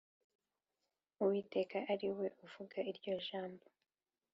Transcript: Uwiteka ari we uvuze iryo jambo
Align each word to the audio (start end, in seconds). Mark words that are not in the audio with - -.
Uwiteka 1.21 1.77
ari 1.93 2.07
we 2.17 2.25
uvuze 2.45 2.79
iryo 2.91 3.13
jambo 3.27 3.65